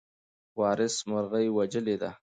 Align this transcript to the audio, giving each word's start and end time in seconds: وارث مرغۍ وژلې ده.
وارث 0.59 0.95
مرغۍ 1.09 1.47
وژلې 1.57 1.95
ده. 2.01 2.11